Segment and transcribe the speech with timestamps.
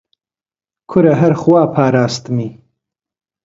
[0.89, 2.49] کوڕە هەر خوا پاراستمی